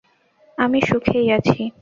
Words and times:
আমি 0.57 0.79
সুখেই 0.81 1.27
আছি। 1.31 1.61